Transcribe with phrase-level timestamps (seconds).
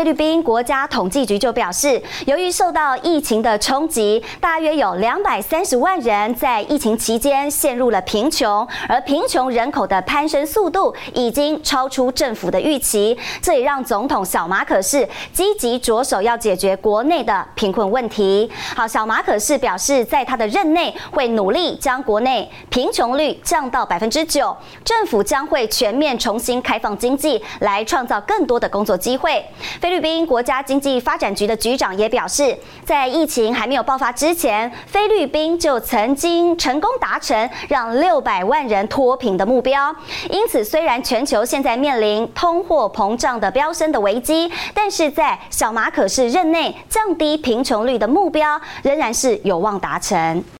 [0.00, 18.50] 菲律宾国家统计局就表示，由于受到疫情的冲击，大约有两百三十万人在疫情期间陷入了贫穷，而贫穷人口的攀升速度已经超出政府的预期，这也让总统小马可是积极着手要解决国内的贫困问题。
[18.74, 29.44] 好，小马可是表示，在他的任内会努力将国内贫穷率降到百分之九，政府将会全面重新开放经济，来创造更多的工作机会。
[29.78, 39.92] 菲菲律宾国家经济发展局的局长也表示，在疫情还没有爆发之前，菲律宾就曾经成功达成让六百万人脱贫的目标。
[40.30, 50.44] 因此，虽然全球现在面临通货膨胀的飙升的危机，但是在小马可仕任内降低贫穷率的目标仍然是有望达成。